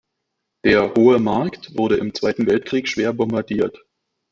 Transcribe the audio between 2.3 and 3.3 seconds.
Weltkrieg schwer